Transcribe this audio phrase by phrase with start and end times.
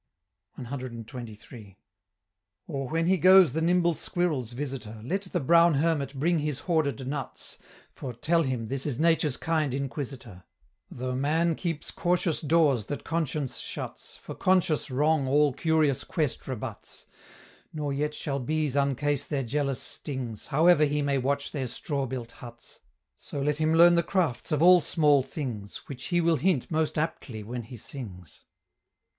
[0.57, 1.75] CXXIII.
[2.65, 7.07] "Or when he goes the nimble squirrel's visitor, Let the brown hermit bring his hoarded
[7.07, 7.59] nuts,
[7.93, 10.43] For, tell him, this is Nature's kind Inquisitor,
[10.89, 17.05] Though man keeps cautious doors that conscience shuts, For conscious wrong all curious quest rebuts,
[17.71, 22.31] Nor yet shall bees uncase their jealous stings, However he may watch their straw built
[22.31, 22.79] huts;
[23.15, 26.97] So let him learn the crafts of all small things, Which he will hint most
[26.97, 28.45] aptly when he sings."